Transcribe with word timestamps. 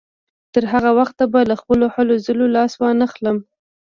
تر 0.53 0.63
هغه 0.73 0.91
وخته 0.99 1.23
به 1.31 1.39
له 1.49 1.55
خپلو 1.61 1.85
هلو 1.95 2.15
ځلو 2.25 2.45
لاس 2.55 2.71
وانهخلم. 2.81 3.37